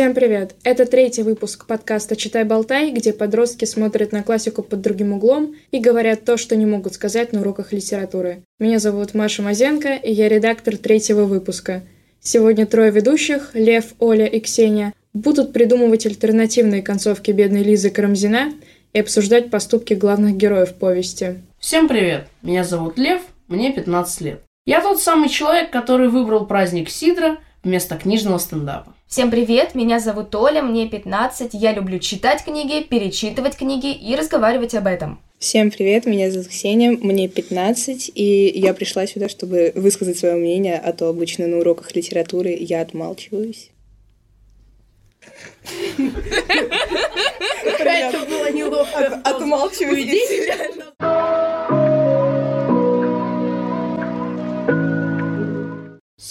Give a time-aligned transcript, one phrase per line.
[0.00, 0.54] Всем привет!
[0.64, 6.24] Это третий выпуск подкаста «Читай-болтай», где подростки смотрят на классику под другим углом и говорят
[6.24, 8.42] то, что не могут сказать на уроках литературы.
[8.58, 11.82] Меня зовут Маша Мазенко, и я редактор третьего выпуска.
[12.18, 18.54] Сегодня трое ведущих, Лев, Оля и Ксения, будут придумывать альтернативные концовки бедной Лизы Карамзина
[18.94, 21.42] и обсуждать поступки главных героев повести.
[21.58, 22.26] Всем привет!
[22.40, 24.40] Меня зовут Лев, мне 15 лет.
[24.64, 28.94] Я тот самый человек, который выбрал праздник Сидра вместо книжного стендапа.
[29.10, 34.76] Всем привет, меня зовут Оля, мне 15, я люблю читать книги, перечитывать книги и разговаривать
[34.76, 35.20] об этом.
[35.40, 40.78] Всем привет, меня зовут Ксения, мне 15, и я пришла сюда, чтобы высказать свое мнение,
[40.78, 43.72] а то обычно на уроках литературы я отмалчиваюсь.
[47.78, 49.20] Это было неловко.
[49.24, 50.70] Отмалчиваюсь.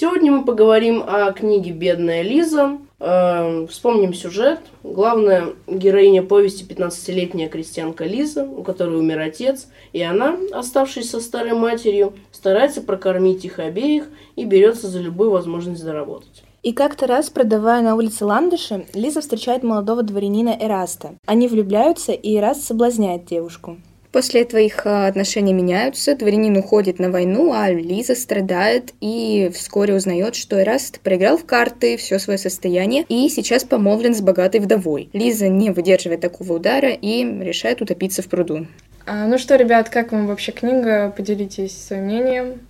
[0.02, 2.78] Сегодня мы поговорим о книге «Бедная Лиза».
[3.02, 4.62] Э, вспомним сюжет.
[4.82, 11.52] Главная героиня повести 15-летняя крестьянка Лиза, у которой умер отец, и она, оставшись со старой
[11.52, 16.46] матерью, старается прокормить их обеих и берется за любую возможность заработать.
[16.64, 21.16] И как-то раз, продавая на улице ландыши, Лиза встречает молодого дворянина Эраста.
[21.26, 23.76] Они влюбляются, и Эраст соблазняет девушку.
[24.12, 29.94] После этого их а, отношения меняются, дворянин уходит на войну, а Лиза страдает и вскоре
[29.94, 35.10] узнает, что Эраст проиграл в карты все свое состояние и сейчас помолвлен с богатой вдовой.
[35.14, 38.66] Лиза не выдерживает такого удара и решает утопиться в пруду.
[39.06, 41.14] А, ну что, ребят, как вам вообще книга?
[41.16, 42.62] Поделитесь своим мнением.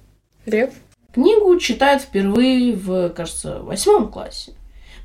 [0.45, 0.71] Лев?
[1.13, 4.53] Книгу читают впервые в, кажется, восьмом классе.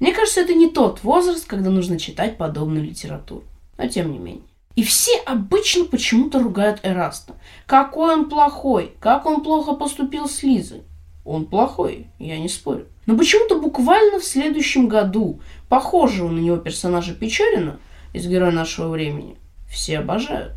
[0.01, 3.45] Мне кажется, это не тот возраст, когда нужно читать подобную литературу.
[3.79, 4.43] Но тем не менее.
[4.77, 7.35] И все обычно почему-то ругают Эраста.
[7.67, 10.83] Какой он плохой, как он плохо поступил с Лизой.
[11.25, 12.87] Он плохой, я не спорю.
[13.07, 17.79] Но почему-то буквально в следующем году похожего на него персонажа Печорина
[18.13, 19.37] из «Героя нашего времени»
[19.71, 20.55] все обожают.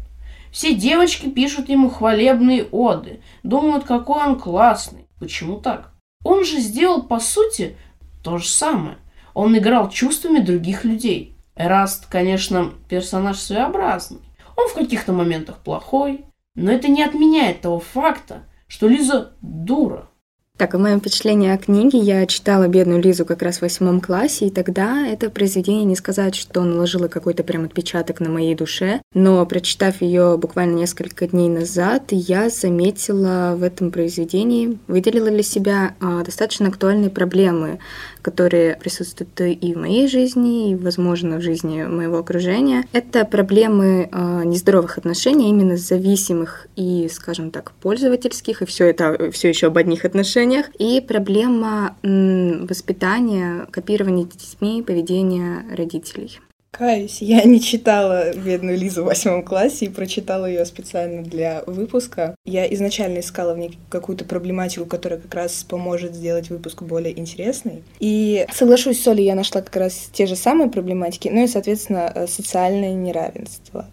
[0.51, 5.07] Все девочки пишут ему хвалебные оды, думают, какой он классный.
[5.19, 5.93] Почему так?
[6.23, 7.77] Он же сделал, по сути,
[8.23, 8.97] то же самое.
[9.33, 14.21] Он играл чувствами других людей– Эраст, конечно, персонаж своеобразный.
[14.55, 16.25] Он в каких-то моментах плохой,
[16.55, 20.09] но это не отменяет того факта, что Лиза дура.
[20.57, 24.47] Так, о моем впечатлении о книге, я читала «Бедную Лизу» как раз в восьмом классе,
[24.47, 29.45] и тогда это произведение не сказать, что наложило какой-то прям отпечаток на моей душе, но
[29.45, 36.23] прочитав ее буквально несколько дней назад, я заметила в этом произведении, выделила для себя а,
[36.23, 37.77] достаточно актуальные проблемы,
[38.23, 42.83] которые присутствуют и в моей жизни, и, возможно, в жизни моего окружения.
[42.91, 49.49] Это проблемы э, нездоровых отношений, именно зависимых и, скажем так, пользовательских, и все это все
[49.49, 50.46] еще об одних отношениях,
[50.77, 56.39] и проблема воспитания, копирования детьми поведения родителей.
[56.71, 62.35] Каюсь, я не читала «Бедную Лизу» в восьмом классе и прочитала ее специально для выпуска.
[62.45, 67.83] Я изначально искала в ней какую-то проблематику, которая как раз поможет сделать выпуск более интересный.
[67.99, 72.11] И соглашусь с Олей, я нашла как раз те же самые проблематики, ну и, соответственно,
[72.13, 73.87] э, социальное неравенство.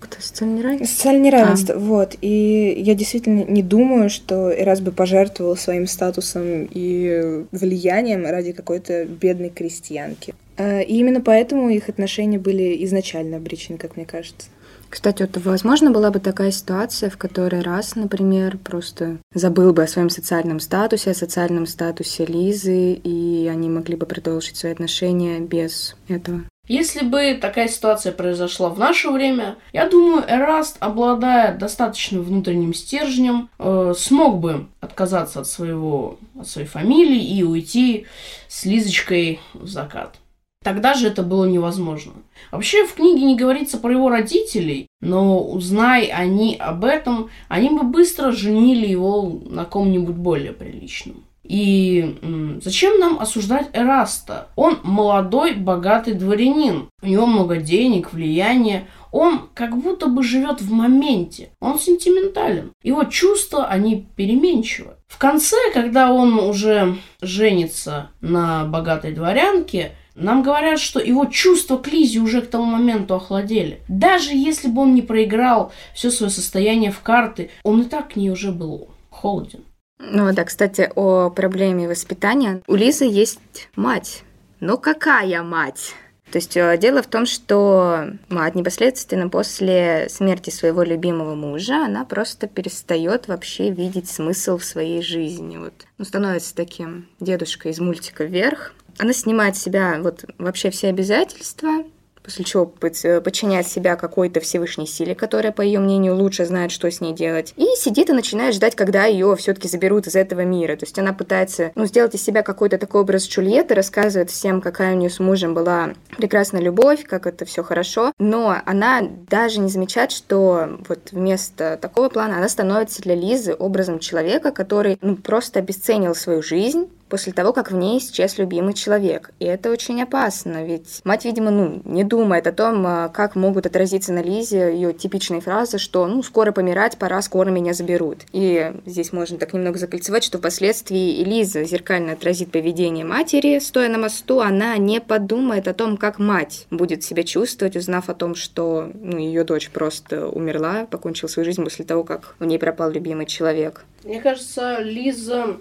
[0.00, 0.86] Кто социальное неравенство?
[0.86, 1.78] Социальное неравенство, а.
[1.78, 2.16] вот.
[2.20, 9.04] И я действительно не думаю, что Эрас бы пожертвовал своим статусом и влиянием ради какой-то
[9.04, 10.34] бедной крестьянки.
[10.56, 14.48] А, и именно поэтому их отношения были изначально обречены, как мне кажется.
[14.90, 19.86] Кстати, вот возможно была бы такая ситуация, в которой раз, например, просто забыл бы о
[19.86, 25.94] своем социальном статусе, о социальном статусе Лизы, и они могли бы продолжить свои отношения без
[26.08, 26.42] этого.
[26.70, 33.50] Если бы такая ситуация произошла в наше время, я думаю, Эраст, обладая достаточным внутренним стержнем,
[33.58, 38.06] э, смог бы отказаться от своего, от своей фамилии и уйти
[38.46, 40.14] с Лизочкой в закат.
[40.62, 42.12] Тогда же это было невозможно.
[42.52, 47.82] Вообще в книге не говорится про его родителей, но узнай они об этом, они бы
[47.82, 51.24] быстро женили его на ком-нибудь более приличном.
[51.50, 52.16] И
[52.62, 54.46] зачем нам осуждать Эраста?
[54.54, 56.88] Он молодой, богатый дворянин.
[57.02, 58.86] У него много денег, влияния.
[59.10, 61.50] Он как будто бы живет в моменте.
[61.58, 62.70] Он сентиментален.
[62.84, 64.92] Его чувства, они переменчивы.
[65.08, 71.88] В конце, когда он уже женится на богатой дворянке, нам говорят, что его чувства к
[71.88, 73.80] Лизе уже к тому моменту охладели.
[73.88, 78.16] Даже если бы он не проиграл все свое состояние в карты, он и так к
[78.16, 79.64] ней уже был холоден.
[80.00, 82.62] Ну да, кстати, о проблеме воспитания.
[82.66, 84.24] У Лизы есть мать.
[84.60, 85.94] Ну какая мать?
[86.30, 92.04] То есть э, дело в том, что мать непосредственно после смерти своего любимого мужа, она
[92.04, 95.56] просто перестает вообще видеть смысл в своей жизни.
[95.56, 95.74] Вот.
[95.98, 101.84] Ну, становится таким дедушкой из мультика «Вверх», Она снимает с себя вот вообще все обязательства,
[102.22, 106.90] после чего э, подчиняет себя какой-то Всевышней силе, которая, по ее мнению, лучше знает, что
[106.90, 107.54] с ней делать.
[107.56, 110.76] И сидит и начинает ждать, когда ее все-таки заберут из этого мира.
[110.76, 114.94] То есть она пытается ну, сделать из себя какой-то такой образ Джульетты, рассказывает всем, какая
[114.94, 118.12] у нее с мужем была прекрасная любовь, как это все хорошо.
[118.18, 123.98] Но она даже не замечает, что вот вместо такого плана она становится для Лизы образом
[123.98, 129.32] человека, который ну, просто обесценил свою жизнь, после того, как в ней исчез любимый человек.
[129.40, 133.66] И это очень опасно, ведь мать, видимо, ну, не думает о том, а, как могут
[133.66, 138.18] отразиться на Лизе ее типичные фразы, что «ну, скоро помирать, пора, скоро меня заберут».
[138.32, 143.88] И здесь можно так немного закольцевать, что впоследствии и Лиза зеркально отразит поведение матери, стоя
[143.88, 148.34] на мосту, она не подумает о том, как мать будет себя чувствовать, узнав о том,
[148.34, 152.90] что ну, ее дочь просто умерла, покончила свою жизнь после того, как в ней пропал
[152.90, 153.84] любимый человек.
[154.04, 155.56] Мне кажется, Лиза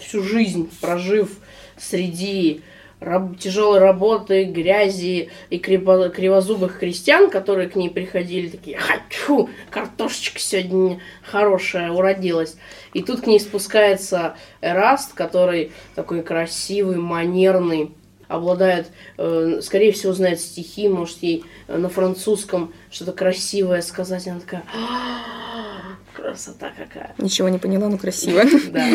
[0.00, 1.30] всю жизнь прожив
[1.78, 2.62] среди
[3.00, 10.38] раб- тяжелой работы, грязи и криво- кривозубых крестьян, которые к ней приходили, такие, хочу, картошечка
[10.38, 12.56] сегодня хорошая уродилась.
[12.92, 17.92] И тут к ней спускается Эраст, который такой красивый, манерный,
[18.28, 18.86] обладает,
[19.18, 24.26] э, скорее всего, знает стихи, может ей на французском что-то красивое сказать.
[24.26, 27.14] Она такая, «А, красота какая.
[27.18, 28.42] Ничего не поняла, но красиво.
[28.70, 28.86] Да.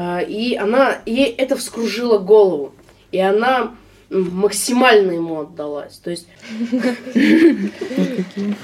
[0.00, 2.72] А, и она, ей это вскружило голову.
[3.10, 3.74] И она
[4.10, 5.96] максимально ему отдалась.
[5.96, 6.28] То есть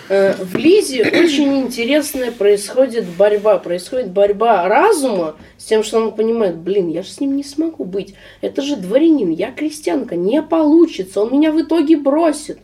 [0.08, 3.58] э, в Лизе очень интересная происходит борьба.
[3.58, 7.82] Происходит борьба разума с тем, что он понимает, блин, я же с ним не смогу
[7.82, 8.14] быть.
[8.40, 11.20] Это же дворянин, я крестьянка, не получится.
[11.20, 12.60] Он меня в итоге бросит.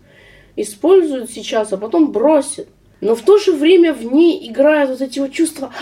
[0.54, 2.68] Использует сейчас, а потом бросит
[3.00, 5.72] но в то же время в ней играют вот эти вот чувства,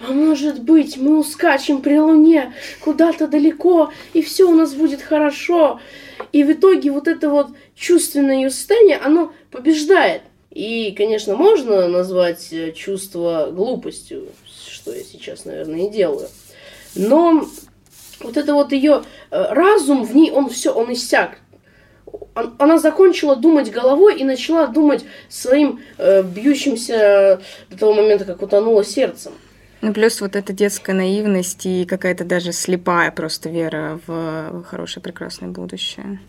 [0.00, 5.80] а может быть, мы ускачем при луне куда-то далеко, и все у нас будет хорошо.
[6.32, 10.22] И в итоге вот это вот чувственное ее состояние, оно побеждает.
[10.50, 14.28] И, конечно, можно назвать э, чувство глупостью,
[14.70, 16.28] что я сейчас, наверное, и делаю.
[16.94, 17.46] Но
[18.20, 21.38] вот это вот ее э, разум в ней, он все, он иссяк
[22.34, 28.84] она закончила думать головой и начала думать своим э, бьющимся до того момента, как утонула
[28.84, 29.32] сердцем.
[29.82, 35.48] Ну, плюс вот эта детская наивность и какая-то даже слепая просто вера в хорошее, прекрасное
[35.48, 36.20] будущее.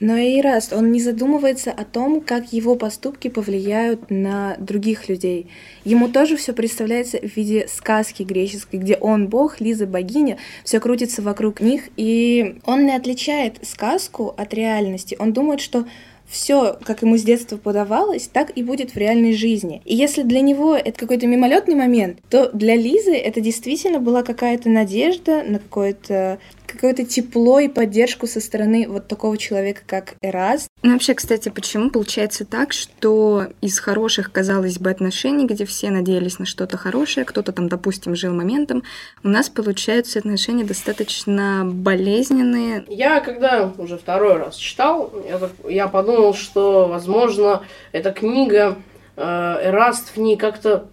[0.00, 5.48] Но и раз он не задумывается о том, как его поступки повлияют на других людей.
[5.84, 11.22] Ему тоже все представляется в виде сказки греческой, где он бог, Лиза богиня, все крутится
[11.22, 15.16] вокруг них, и он не отличает сказку от реальности.
[15.18, 15.84] Он думает, что
[16.28, 19.80] все, как ему с детства подавалось, так и будет в реальной жизни.
[19.84, 24.68] И если для него это какой-то мимолетный момент, то для Лизы это действительно была какая-то
[24.68, 30.68] надежда на какое-то какое-то тепло и поддержку со стороны вот такого человека, как Эраз.
[30.82, 36.38] Ну, вообще, кстати, почему получается так, что из хороших, казалось бы, отношений, где все надеялись
[36.38, 38.82] на что-то хорошее, кто-то там, допустим, жил моментом,
[39.24, 42.84] у нас получаются отношения достаточно болезненные.
[42.88, 47.62] Я, когда уже второй раз читал, я, я подумал, что, возможно,
[47.92, 48.76] эта книга
[49.16, 50.88] э, Эраст в ней как-то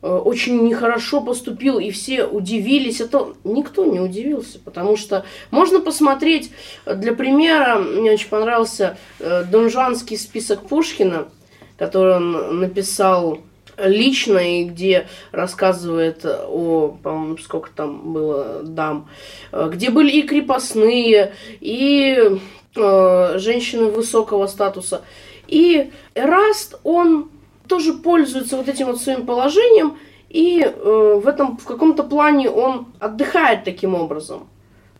[0.00, 3.00] очень нехорошо поступил, и все удивились.
[3.00, 6.50] Это никто не удивился, потому что можно посмотреть,
[6.86, 11.28] э, для примера, мне очень понравился э, донжанский список Пушкина,
[11.76, 13.40] который он написал
[13.76, 19.08] лично, и где рассказывает о, по-моему, сколько там было дам,
[19.52, 22.40] где были и крепостные, и
[22.74, 25.02] э, женщины высокого статуса.
[25.46, 27.30] И Эраст, он
[27.68, 29.98] тоже пользуется вот этим вот своим положением,
[30.28, 34.48] и э, в этом в каком-то плане он отдыхает таким образом.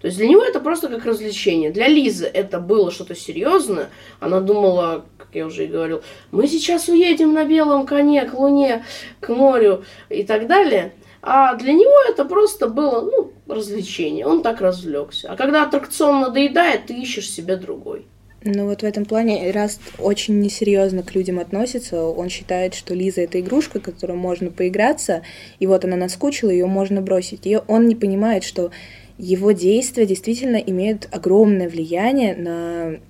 [0.00, 1.70] То есть для него это просто как развлечение.
[1.70, 3.90] Для Лизы это было что-то серьезное.
[4.20, 8.84] Она думала, как я уже и говорил, мы сейчас уедем на белом коне к луне,
[9.20, 10.92] к морю и так далее.
[11.20, 14.24] А для него это просто было, ну, развлечение.
[14.24, 15.32] Он так развлекся.
[15.32, 18.06] А когда аттракцион надоедает, ты ищешь себе другой.
[18.44, 22.04] Ну вот в этом плане Раст очень несерьезно к людям относится.
[22.04, 25.22] Он считает, что Лиза это игрушка, которую можно поиграться,
[25.58, 27.46] и вот она наскучила, ее можно бросить.
[27.46, 28.70] И он не понимает, что
[29.18, 33.00] его действия действительно имеют огромное влияние на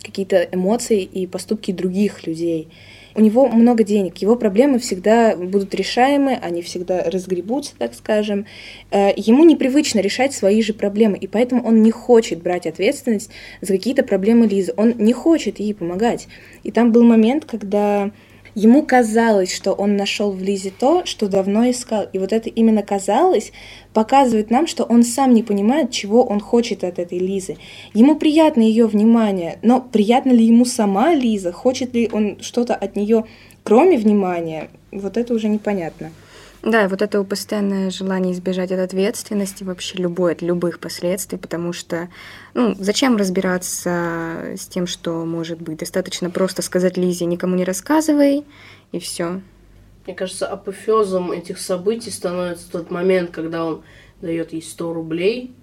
[0.00, 2.68] какие-то эмоции и поступки других людей.
[3.14, 8.46] У него много денег, его проблемы всегда будут решаемы, они всегда разгребутся, так скажем.
[8.90, 13.72] Э, ему непривычно решать свои же проблемы, и поэтому он не хочет брать ответственность за
[13.72, 14.72] какие-то проблемы Лизы.
[14.76, 16.28] Он не хочет ей помогать.
[16.62, 18.10] И там был момент, когда
[18.54, 22.06] ему казалось, что он нашел в Лизе то, что давно искал.
[22.12, 23.52] И вот это именно казалось
[23.92, 27.56] показывает нам, что он сам не понимает, чего он хочет от этой Лизы.
[27.94, 31.52] Ему приятно ее внимание, но приятно ли ему сама Лиза?
[31.52, 33.24] Хочет ли он что-то от нее,
[33.64, 34.70] кроме внимания?
[34.92, 36.12] Вот это уже непонятно.
[36.62, 42.10] Да, вот это постоянное желание избежать от ответственности, вообще любой, от любых последствий, потому что,
[42.52, 45.78] ну, зачем разбираться с тем, что может быть?
[45.78, 48.44] Достаточно просто сказать Лизе, никому не рассказывай,
[48.92, 49.40] и все.
[50.06, 53.82] Мне кажется, апофеозом этих событий становится тот момент, когда он
[54.20, 55.54] дает ей 100 рублей.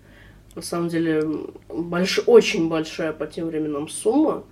[0.55, 1.21] На самом деле,
[1.69, 2.19] больш...
[2.25, 4.43] очень большая по тем временам сумма.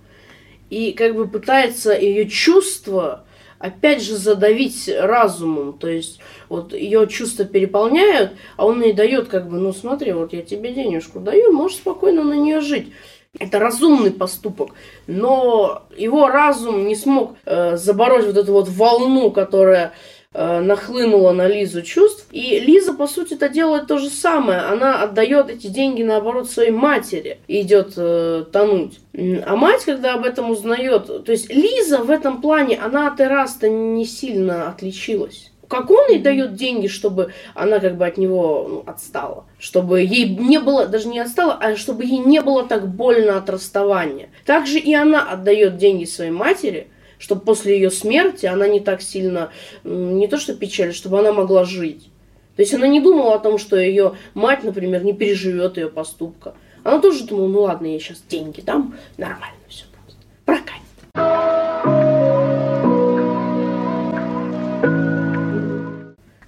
[0.70, 3.25] И как бы пытается ее чувства
[3.58, 5.72] опять же задавить разумом.
[5.74, 10.32] То есть вот ее чувства переполняют, а он ей дает как бы, ну смотри, вот
[10.32, 12.92] я тебе денежку даю, можешь спокойно на нее жить.
[13.38, 14.70] Это разумный поступок,
[15.06, 19.92] но его разум не смог э, забороть вот эту вот волну, которая
[20.36, 22.26] э, нахлынула на Лизу чувств.
[22.30, 24.60] И Лиза, по сути, это делает то же самое.
[24.60, 28.98] Она отдает эти деньги, наоборот, своей матери и идет э, тонуть.
[29.14, 33.68] А мать, когда об этом узнает, то есть Лиза в этом плане, она от Эраста
[33.68, 38.82] не сильно отличилась как он ей дает деньги, чтобы она как бы от него ну,
[38.86, 39.44] отстала.
[39.58, 43.50] Чтобы ей не было, даже не отстала, а чтобы ей не было так больно от
[43.50, 44.28] расставания.
[44.44, 46.88] Также и она отдает деньги своей матери,
[47.18, 49.50] чтобы после ее смерти она не так сильно,
[49.84, 52.10] не то что печаль, чтобы она могла жить.
[52.56, 56.54] То есть она не думала о том, что ее мать, например, не переживет ее поступка.
[56.84, 60.22] Она тоже думала, ну ладно, я сейчас деньги дам, нормально все просто.
[60.44, 61.65] Прокатит.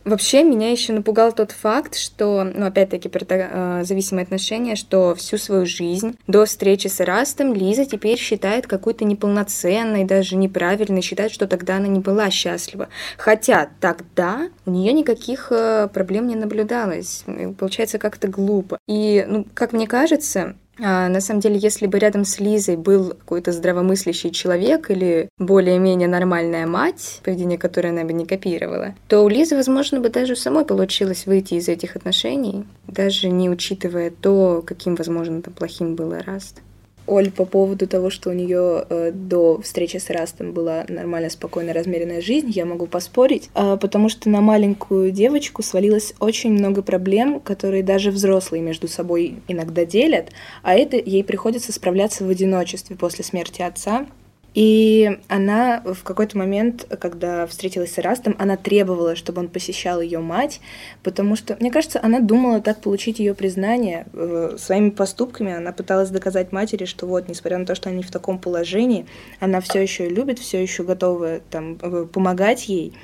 [0.09, 5.37] Вообще, меня еще напугал тот факт, что, ну, опять-таки, про э, зависимые отношения, что всю
[5.37, 11.47] свою жизнь до встречи с Эрастом Лиза теперь считает какой-то неполноценной, даже неправильной, считает, что
[11.47, 12.89] тогда она не была счастлива.
[13.19, 17.25] Хотя тогда у нее никаких э, проблем не наблюдалось.
[17.59, 18.79] Получается, как-то глупо.
[18.89, 23.53] И, ну, как мне кажется, на самом деле, если бы рядом с Лизой был какой-то
[23.53, 29.57] здравомыслящий человек или более-менее нормальная мать, поведение которой она бы не копировала, то у Лизы,
[29.57, 35.43] возможно, бы даже самой получилось выйти из этих отношений, даже не учитывая то, каким, возможно,
[35.43, 36.61] там плохим был Раст.
[37.09, 41.73] Оль, по поводу того, что у нее э, до встречи с Растом была нормальная, спокойная,
[41.73, 47.41] размеренная жизнь, я могу поспорить, э, потому что на маленькую девочку свалилось очень много проблем,
[47.41, 50.31] которые даже взрослые между собой иногда делят,
[50.63, 54.07] а это ей приходится справляться в одиночестве после смерти отца.
[54.55, 60.21] И она в какой-то момент, когда встретилась с Эрастом, она требовала, чтобы он посещал ее
[60.21, 60.61] мать,
[61.03, 65.53] потому что, мне кажется, она думала так получить ее признание э, своими поступками.
[65.53, 69.07] Она пыталась доказать матери, что вот, несмотря на то, что они в таком положении,
[69.39, 72.95] она все еще любит, все еще готова там э, помогать ей.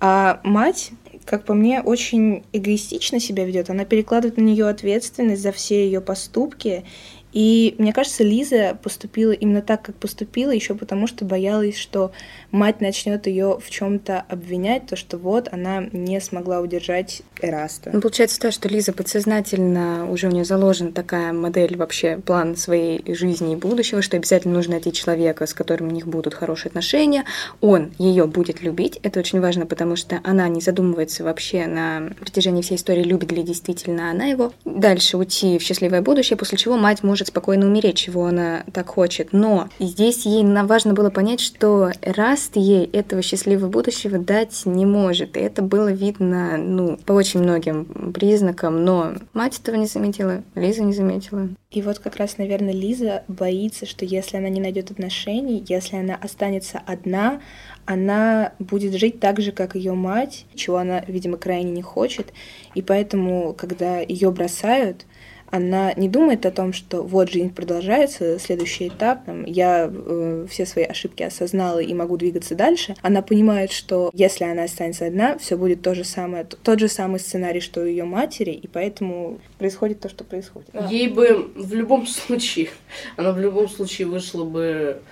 [0.00, 0.92] А мать,
[1.24, 3.68] как по мне, очень эгоистично себя ведет.
[3.68, 6.84] Она перекладывает на нее ответственность за все ее поступки
[7.32, 12.12] и мне кажется, Лиза поступила именно так, как поступила, еще потому что боялась, что
[12.50, 17.90] мать начнет ее в чем-то обвинять, то, что вот она не смогла удержать Эраста.
[17.92, 23.02] Ну, получается так, что Лиза подсознательно уже у нее заложена такая модель вообще, план своей
[23.14, 27.24] жизни и будущего, что обязательно нужно найти человека, с которым у них будут хорошие отношения,
[27.60, 28.98] он ее будет любить.
[29.02, 33.42] Это очень важно, потому что она не задумывается вообще на протяжении всей истории, любит ли
[33.42, 34.52] действительно она его.
[34.64, 39.32] Дальше уйти в счастливое будущее, после чего мать может спокойно умереть, чего она так хочет.
[39.32, 45.36] Но здесь ей важно было понять, что Раст ей этого счастливого будущего дать не может.
[45.36, 50.42] И это было видно, ну, по очень очень многим признакам, но мать этого не заметила,
[50.56, 51.48] Лиза не заметила.
[51.70, 56.16] И вот как раз, наверное, Лиза боится, что если она не найдет отношений, если она
[56.16, 57.40] останется одна,
[57.86, 62.32] она будет жить так же, как ее мать, чего она, видимо, крайне не хочет.
[62.74, 65.06] И поэтому, когда ее бросают,
[65.50, 70.64] она не думает о том, что вот жизнь продолжается, следующий этап, там, я э, все
[70.64, 72.94] свои ошибки осознала и могу двигаться дальше.
[73.02, 77.20] Она понимает, что если она останется одна, все будет то же самое, тот же самый
[77.20, 80.68] сценарий, что у ее матери, и поэтому происходит то, что происходит.
[80.88, 82.70] Ей бы в любом случае,
[83.16, 85.02] она в любом случае вышла бы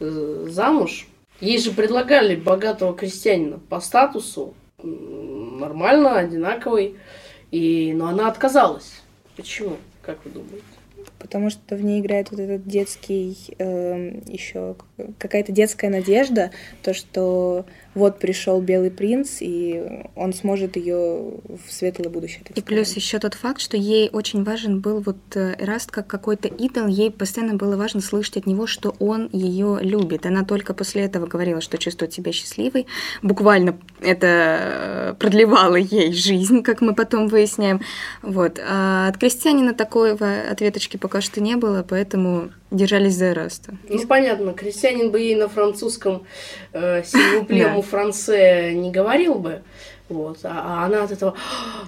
[0.00, 1.08] э, замуж.
[1.40, 6.96] Ей же предлагали богатого крестьянина по статусу, нормально, одинаковый,
[7.50, 9.01] и, но она отказалась.
[9.36, 9.78] Почему?
[10.02, 10.81] Как вы думаете?
[11.22, 14.76] Потому что в ней играет вот этот детский э, эм, еще
[15.18, 16.50] какая-то детская надежда,
[16.82, 17.64] то что
[17.94, 22.42] вот пришел белый принц, и он сможет ее в светлое будущее.
[22.54, 26.48] И плюс еще тот факт, что ей очень важен был вот э, Эраст как какой-то
[26.48, 30.26] идол, ей постоянно было важно слышать от него, что он ее любит.
[30.26, 32.86] Она только после этого говорила, что чувствует себя счастливой.
[33.22, 37.80] Буквально это э, продлевало ей жизнь, как мы потом выясняем.
[38.22, 38.58] Вот.
[38.58, 43.76] А от крестьянина такой ответочки пока что не было, поэтому держались за Эраста.
[43.88, 46.26] Ну, понятно, крестьянин бы ей на французском
[46.72, 49.62] э, сильвуплему франце не говорил бы.
[50.08, 50.40] Вот.
[50.44, 51.34] А, а она от этого,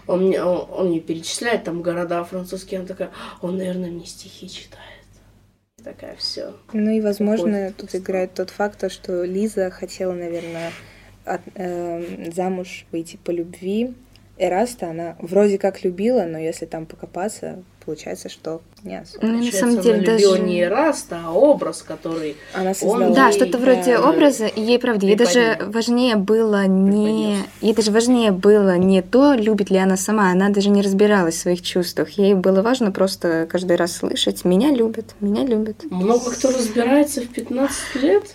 [0.07, 4.49] он мне, он, он мне перечисляет там города французские, она такая, он, наверное, мне стихи
[4.49, 4.83] читает.
[5.83, 6.55] Такая все.
[6.73, 10.73] Ну и, возможно, тут играет тот факт, что Лиза хотела, наверное,
[11.27, 13.95] от, э, замуж выйти по любви.
[14.39, 19.27] Эраста она вроде как любила, но если там покопаться, получается, что не особо.
[19.27, 20.39] Ну, на самом деле, даже...
[20.41, 23.07] не Эраста, а образ, который она создала.
[23.07, 27.39] Он да, что-то вроде да, образа, и ей, правда, ей даже важнее было не...
[27.61, 31.41] Ей даже важнее было не то, любит ли она сама, она даже не разбиралась в
[31.41, 32.11] своих чувствах.
[32.11, 35.77] Ей было важно просто каждый раз слышать «меня любят, меня любят».
[35.91, 38.35] Много кто разбирается в 15 лет.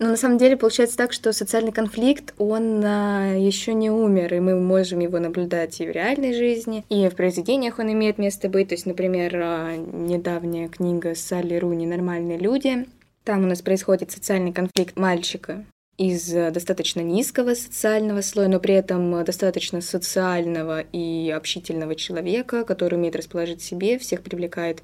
[0.00, 4.40] Но на самом деле получается так, что социальный конфликт, он а, еще не умер, и
[4.40, 8.68] мы можем его наблюдать и в реальной жизни, и в произведениях он имеет место быть.
[8.68, 12.86] То есть, например, а, недавняя книга Салли Руни «Нормальные люди».
[13.24, 15.66] Там у нас происходит социальный конфликт мальчика
[16.00, 23.16] из достаточно низкого социального слоя, но при этом достаточно социального и общительного человека, который умеет
[23.16, 24.82] расположить себе, всех привлекает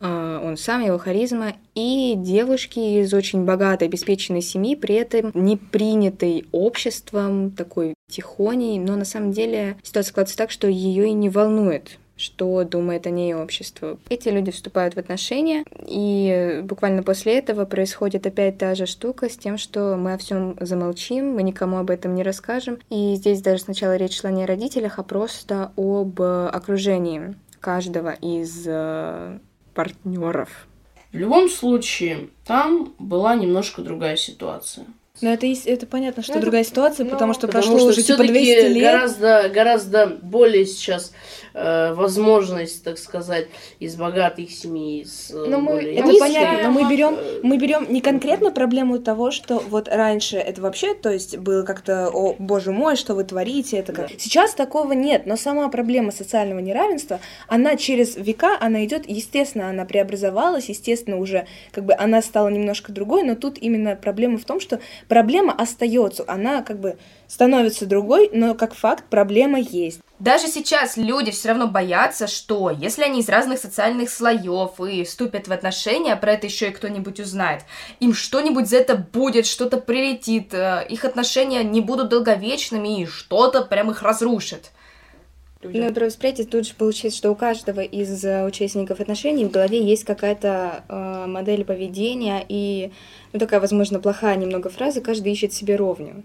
[0.00, 5.58] а, он сам, его харизма, и девушки из очень богатой, обеспеченной семьи, при этом не
[5.58, 11.28] принятой обществом, такой тихоней, но на самом деле ситуация складывается так, что ее и не
[11.28, 13.98] волнует что думает о ней общество.
[14.08, 19.36] Эти люди вступают в отношения, и буквально после этого происходит опять та же штука с
[19.36, 22.78] тем, что мы о всем замолчим, мы никому об этом не расскажем.
[22.90, 28.64] И здесь даже сначала речь шла не о родителях, а просто об окружении каждого из
[28.66, 29.38] э,
[29.74, 30.66] партнеров.
[31.12, 34.86] В любом случае, там была немножко другая ситуация.
[35.20, 38.02] Но это, это понятно, что ну, другая ситуация, ну, потому что потому прошло что уже
[38.02, 38.92] типа 200 лет.
[38.92, 41.12] Гораздо, гораздо более сейчас
[41.54, 43.48] э, возможность, так сказать,
[43.80, 46.20] из богатых семей, из э, но мы, Это низких.
[46.20, 50.94] понятно, но мы берем, мы берем не конкретно проблему того, что вот раньше это вообще,
[50.94, 54.08] то есть было как-то, о боже мой, что вы творите, это как.
[54.08, 54.14] Да.
[54.18, 59.86] Сейчас такого нет, но сама проблема социального неравенства, она через века, она идет, естественно, она
[59.86, 64.60] преобразовалась, естественно, уже как бы она стала немножко другой, но тут именно проблема в том,
[64.60, 70.00] что проблема остается, она как бы становится другой, но как факт проблема есть.
[70.18, 75.46] Даже сейчас люди все равно боятся, что если они из разных социальных слоев и вступят
[75.46, 77.62] в отношения, про это еще и кто-нибудь узнает,
[78.00, 83.62] им что-нибудь за это будет, что-то прилетит, э, их отношения не будут долговечными и что-то
[83.62, 84.70] прям их разрушит.
[85.62, 89.82] Ну, про восприятие тут же получается, что у каждого из э, участников отношений в голове
[89.82, 92.92] есть какая-то э, модель поведения и
[93.32, 96.22] ну, такая, возможно, плохая немного фраза «каждый ищет себе ровню».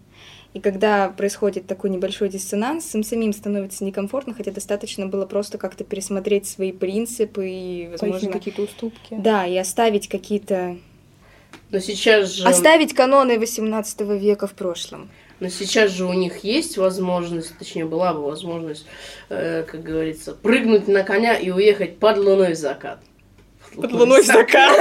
[0.53, 5.85] И когда происходит такой небольшой диссонанс, им самим становится некомфортно, хотя достаточно было просто как-то
[5.85, 8.31] пересмотреть свои принципы и, возможно...
[8.31, 9.15] какие-то уступки.
[9.17, 10.77] Да, и оставить какие-то...
[11.69, 12.43] Но сейчас же...
[12.43, 15.09] Оставить каноны 18 века в прошлом.
[15.41, 18.85] Но сейчас же у них есть возможность, точнее была бы возможность,
[19.29, 22.99] э, как говорится, прыгнуть на коня и уехать под луной в закат.
[23.75, 24.77] Под луной в закат.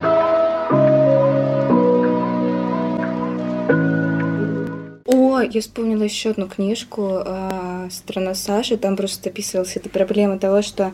[5.06, 7.22] О, я вспомнила еще одну книжку
[7.90, 8.76] «Страна Саши».
[8.76, 10.92] Там просто описывалась эта проблема того, что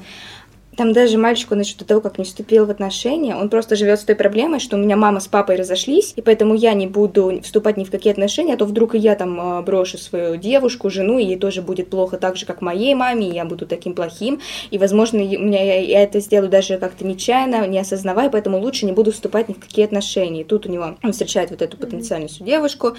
[0.77, 4.15] там даже мальчику насчет того, как не вступил в отношения, он просто живет с той
[4.15, 7.85] проблемой, что у меня мама с папой разошлись, и поэтому я не буду вступать ни
[7.85, 11.25] в какие отношения, а то вдруг и я там а, брошу свою девушку, жену, и
[11.25, 14.79] ей тоже будет плохо так же, как моей маме, и я буду таким плохим, и,
[14.79, 18.93] возможно, у меня я, я это сделаю даже как-то нечаянно, не осознавая, поэтому лучше не
[18.93, 20.43] буду вступать ни в какие отношения.
[20.43, 22.97] И тут у него он встречает вот эту потенциальную девушку,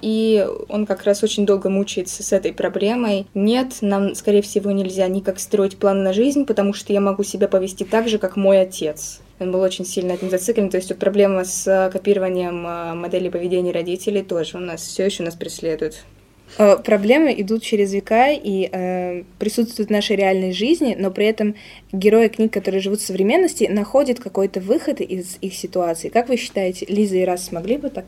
[0.00, 3.26] и он как раз очень долго мучается с этой проблемой.
[3.34, 7.48] Нет, нам, скорее всего, нельзя никак строить план на жизнь, потому что я могу себя
[7.48, 9.20] повести так же, как мой отец.
[9.38, 10.70] Он был очень сильно этим зациклен.
[10.70, 15.22] То есть вот проблема с копированием а, модели поведения родителей тоже у нас все еще
[15.22, 16.04] нас преследует.
[16.58, 21.56] Э, проблемы идут через века и э, присутствуют в нашей реальной жизни, но при этом
[21.94, 26.08] герои книг, которые живут в современности, находят какой-то выход из их ситуации.
[26.08, 28.04] Как вы считаете, Лиза и Раз смогли бы так,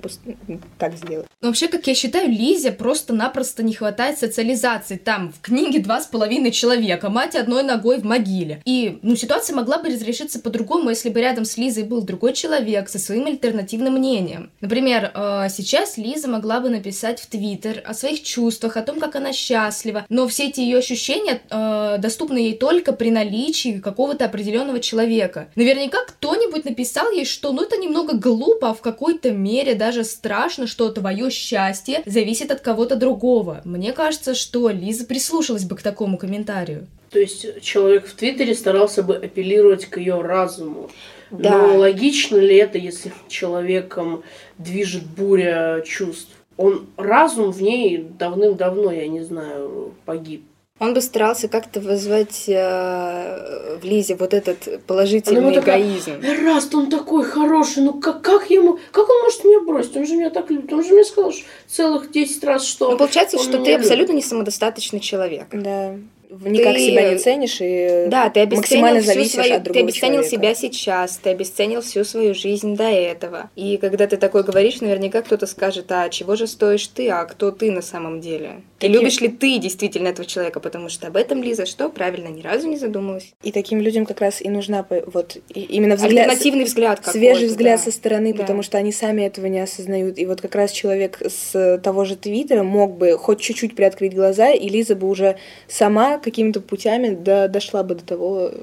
[0.79, 1.27] так сделать?
[1.41, 4.97] Ну, вообще, как я считаю, Лизе просто-напросто не хватает социализации.
[4.97, 8.63] Там в книге два с половиной человека, мать одной ногой в могиле.
[8.65, 12.89] И, ну, ситуация могла бы разрешиться по-другому, если бы рядом с Лизой был другой человек
[12.89, 14.51] со своим альтернативным мнением.
[14.61, 19.15] Например, э, сейчас Лиза могла бы написать в Твиттер о своих чувствах, о том, как
[19.15, 20.07] она счастлива.
[20.09, 25.49] Но все эти ее ощущения э, доступны ей только при наличии какого-то определенного человека.
[25.57, 30.67] Наверняка кто-нибудь написал ей, что ну это немного глупо, а в какой-то мере даже страшно,
[30.67, 33.63] что твое счастье зависит от кого-то другого.
[33.65, 36.87] Мне кажется, что Лиза прислушалась бы к такому комментарию.
[37.11, 40.91] То есть человек в Твиттере старался бы апеллировать к ее разуму.
[41.31, 41.51] Да.
[41.51, 44.23] Но логично ли это, если человеком
[44.59, 46.31] движет буря чувств?
[46.57, 50.45] он разум в ней давным-давно, я не знаю, погиб.
[50.79, 56.21] Он бы старался как-то вызвать э, в Лизе вот этот положительный эгоизм.
[56.21, 59.97] Такая, Раз, он такой хороший, ну как, как ему, как он может меня бросить?
[59.97, 60.71] Он же меня так любит.
[60.73, 62.91] Он же мне сказал что целых 10 раз, что.
[62.91, 63.81] Ну, получается, что ты любит.
[63.81, 65.47] абсолютно не самодостаточный человек.
[65.51, 65.97] Да
[66.31, 66.81] никак ты...
[66.81, 69.57] себя не ценишь и да, ты максимально зависишь свою...
[69.57, 70.37] от другого Ты обесценил человека.
[70.37, 73.51] себя сейчас, ты обесценил всю свою жизнь до этого.
[73.57, 77.51] И когда ты такое говоришь, наверняка кто-то скажет, а чего же стоишь ты, а кто
[77.51, 78.63] ты на самом деле?
[78.81, 80.61] И любишь ли ты действительно этого человека?
[80.61, 81.89] Потому что об этом Лиза что?
[81.89, 83.33] Правильно, ни разу не задумалась.
[83.43, 86.13] И таким людям как раз и нужна вот именно взгляд...
[86.13, 87.85] Альтернативный взгляд Свежий взгляд да.
[87.85, 88.41] со стороны, да.
[88.41, 90.19] потому что они сами этого не осознают.
[90.19, 94.51] И вот как раз человек с того же Твиттера мог бы хоть чуть-чуть приоткрыть глаза,
[94.51, 98.61] и Лиза бы уже сама какими-то путями до, дошла бы до того, э,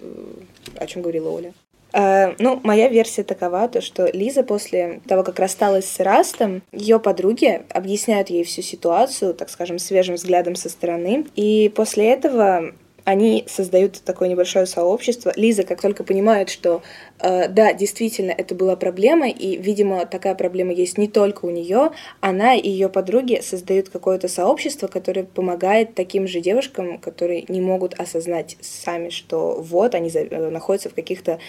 [0.75, 1.53] о чем говорила Оля.
[1.93, 6.99] Uh, ну, моя версия такова, то, что Лиза после того, как рассталась с Растом, ее
[6.99, 11.27] подруги объясняют ей всю ситуацию, так скажем, свежим взглядом со стороны.
[11.35, 12.73] И после этого
[13.05, 15.31] они создают такое небольшое сообщество.
[15.35, 16.81] Лиза, как только понимает, что
[17.19, 21.91] э, да, действительно, это была проблема, и, видимо, такая проблема есть не только у нее,
[22.21, 27.93] она и ее подруги создают какое-то сообщество, которое помогает таким же девушкам, которые не могут
[27.99, 31.39] осознать сами, что вот они э, находятся в каких-то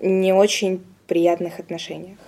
[0.00, 2.18] не очень приятных отношениях.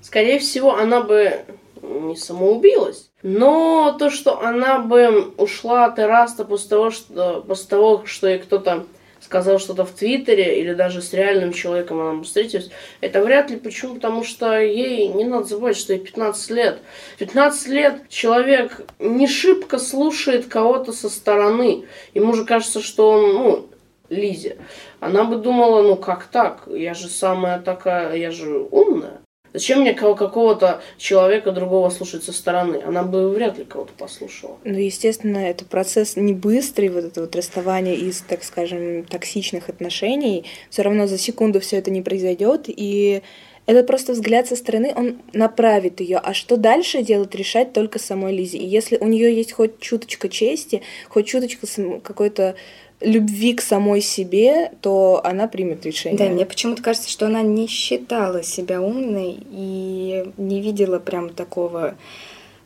[0.00, 1.44] Скорее всего, она бы
[1.82, 3.10] не самоубилась.
[3.22, 8.38] Но то, что она бы ушла от Эраста после того, что, после того, что ей
[8.38, 8.86] кто-то
[9.20, 13.56] сказал что-то в Твиттере или даже с реальным человеком она бы встретилась, это вряд ли.
[13.56, 13.94] Почему?
[13.94, 16.78] Потому что ей не надо забывать, что ей 15 лет.
[17.18, 21.84] 15 лет человек не шибко слушает кого-то со стороны.
[22.14, 23.68] Ему же кажется, что он, ну,
[24.12, 24.58] Лизе.
[25.00, 26.68] Она бы думала, ну как так?
[26.68, 29.20] Я же самая такая, я же умная.
[29.54, 32.80] Зачем мне какого-то человека другого слушать со стороны?
[32.86, 34.56] Она бы вряд ли кого-то послушала.
[34.64, 40.46] Ну, естественно, это процесс не быстрый, вот это вот расставание из, так скажем, токсичных отношений.
[40.70, 43.22] Все равно за секунду все это не произойдет, и
[43.66, 46.16] это просто взгляд со стороны, он направит ее.
[46.16, 48.58] А что дальше делать, решать только самой Лизе.
[48.58, 51.66] И если у нее есть хоть чуточка чести, хоть чуточка
[52.02, 52.56] какой-то
[53.04, 56.18] любви к самой себе, то она примет решение.
[56.18, 61.96] Да, мне почему-то кажется, что она не считала себя умной и не видела прям такого...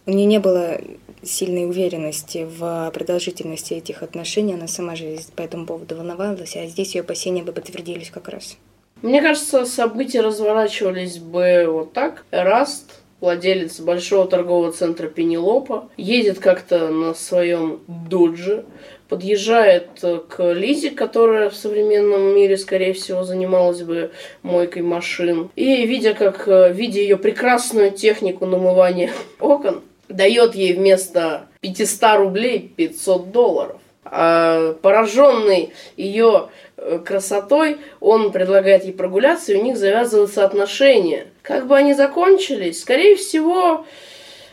[0.09, 0.79] У нее не было
[1.23, 4.55] сильной уверенности в продолжительности этих отношений.
[4.55, 8.57] Она сама же по этому поводу волновалась, а здесь ее опасения бы подтвердились как раз.
[9.03, 12.25] Мне кажется, события разворачивались бы вот так.
[12.31, 18.65] Раст, владелец большого торгового центра Пенелопа, едет как-то на своем додже,
[19.09, 24.11] подъезжает э, к Лизе, которая в современном мире, скорее всего, занималась бы
[24.43, 25.51] мойкой машин.
[25.57, 32.73] И видя, как, э, видя ее прекрасную технику намывания окон, дает ей вместо 500 рублей
[32.77, 33.77] 500 долларов.
[34.05, 41.27] А пораженный ее э, красотой, он предлагает ей прогуляться, и у них завязываются отношения.
[41.43, 42.81] Как бы они закончились?
[42.81, 43.85] Скорее всего,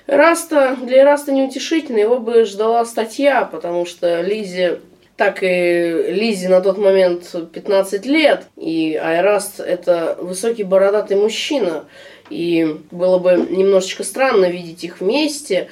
[0.08, 4.80] Эраста, для Эраста неутешительно, его бы ждала статья, потому что Лизе
[5.16, 11.86] так и Лизе на тот момент 15 лет, и Эраст это высокий бородатый мужчина,
[12.30, 15.70] и было бы немножечко странно видеть их вместе.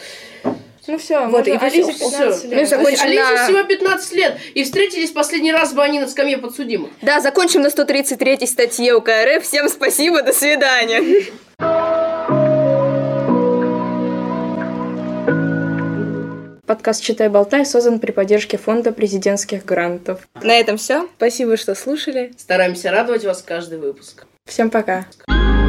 [0.87, 2.59] Ну все, вот, и Ализе 15 лет.
[2.59, 3.45] Ну, закончим Ализе на...
[3.45, 6.91] всего 15 лет, и встретились последний раз бы они на скамье подсудимых.
[7.01, 9.43] Да, закончим на 133 статье УК РФ.
[9.43, 11.01] Всем спасибо, до свидания.
[16.71, 20.25] Подкаст «Читай, болтай» создан при поддержке Фонда президентских грантов.
[20.41, 21.05] На этом все.
[21.17, 22.31] Спасибо, что слушали.
[22.37, 24.25] Стараемся радовать вас каждый выпуск.
[24.45, 25.05] Всем пока.
[25.27, 25.60] Пока.